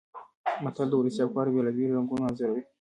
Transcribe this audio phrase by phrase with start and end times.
[0.63, 2.63] متل د ولسي افکارو بېلابېل رنګونه انځوروي